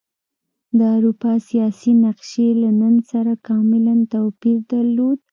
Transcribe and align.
د 0.77 0.79
اروپا 0.95 1.33
سیاسي 1.49 1.91
نقشې 2.05 2.47
له 2.61 2.69
نن 2.81 2.95
سره 3.11 3.33
کاملا 3.47 3.95
توپیر 4.13 4.57
درلود. 4.71 5.19